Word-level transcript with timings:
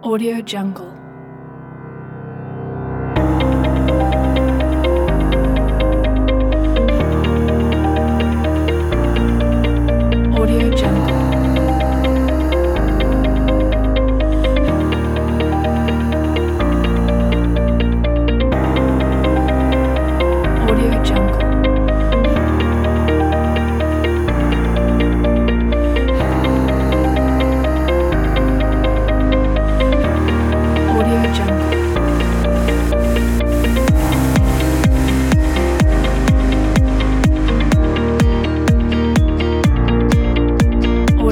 Audio 0.00 0.40
Jungle. 0.40 0.97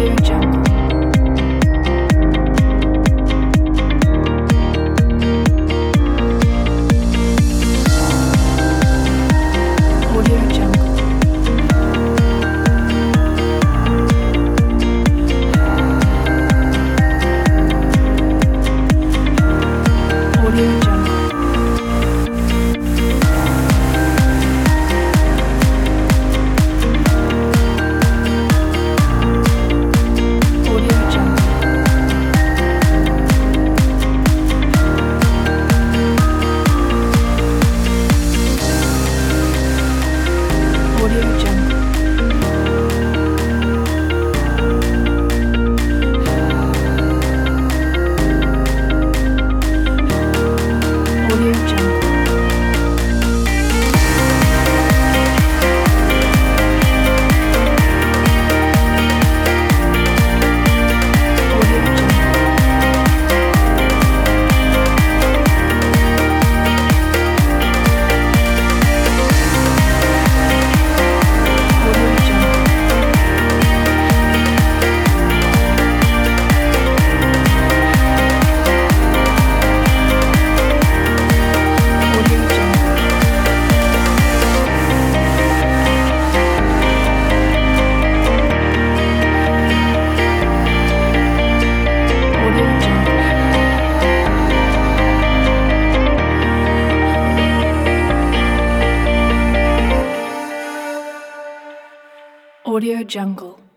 future. 0.00 0.49
Audio 102.80 103.02
Jungle. 103.02 103.69